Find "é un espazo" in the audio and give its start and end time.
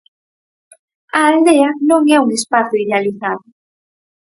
2.15-2.75